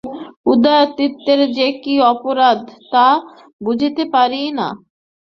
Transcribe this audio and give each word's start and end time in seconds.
উদয়াদিত্যের 0.45 1.39
যে 1.57 1.67
কী 1.81 1.93
অপরাধ 2.11 2.59
তাহা 2.91 3.15
বুঝিতে 3.61 4.03
পারি 4.13 4.41
না। 4.51 4.67